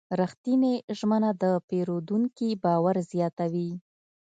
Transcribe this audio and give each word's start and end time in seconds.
رښتینې 0.21 0.73
ژمنه 0.99 1.29
د 1.41 1.43
پیرودونکي 1.67 2.49
باور 2.63 2.95
زیاتوي. 3.11 3.71